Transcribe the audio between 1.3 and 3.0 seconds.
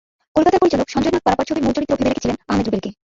ছবির মূল চরিত্রে ভেবে রেখেছিলেন আহমেদ রুবেলকে।